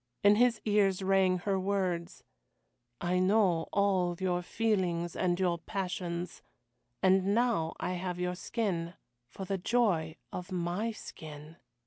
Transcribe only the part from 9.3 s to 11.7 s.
the joy of my skin."